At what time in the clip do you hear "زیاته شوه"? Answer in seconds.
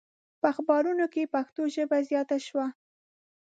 2.09-2.65